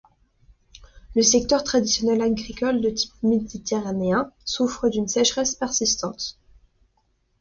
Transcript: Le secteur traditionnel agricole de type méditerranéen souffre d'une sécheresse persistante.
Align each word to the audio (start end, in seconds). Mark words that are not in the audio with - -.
Le 1.15 1.21
secteur 1.21 1.63
traditionnel 1.63 2.23
agricole 2.23 2.81
de 2.81 2.89
type 2.89 3.13
méditerranéen 3.21 4.31
souffre 4.45 4.89
d'une 4.89 5.07
sécheresse 5.07 5.53
persistante. 5.53 6.39